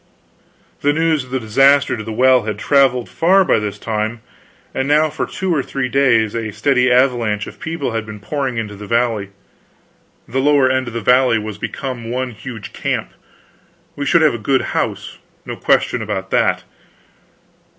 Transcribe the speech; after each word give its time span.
The 0.81 0.93
news 0.93 1.25
of 1.25 1.29
the 1.29 1.39
disaster 1.39 1.95
to 1.95 2.03
the 2.03 2.11
well 2.11 2.41
had 2.41 2.57
traveled 2.57 3.07
far 3.07 3.45
by 3.45 3.59
this 3.59 3.77
time; 3.77 4.21
and 4.73 4.87
now 4.87 5.11
for 5.11 5.27
two 5.27 5.53
or 5.53 5.61
three 5.61 5.89
days 5.89 6.33
a 6.35 6.49
steady 6.49 6.91
avalanche 6.91 7.45
of 7.45 7.59
people 7.59 7.91
had 7.91 8.07
been 8.07 8.19
pouring 8.19 8.57
into 8.57 8.75
the 8.75 8.87
valley. 8.87 9.29
The 10.27 10.39
lower 10.41 10.71
end 10.71 10.87
of 10.87 10.95
the 10.95 11.01
valley 11.01 11.37
was 11.37 11.59
become 11.59 12.09
one 12.09 12.31
huge 12.31 12.73
camp; 12.73 13.11
we 13.95 14.07
should 14.07 14.23
have 14.23 14.33
a 14.33 14.39
good 14.39 14.63
house, 14.73 15.19
no 15.45 15.55
question 15.55 16.01
about 16.01 16.31
that. 16.31 16.63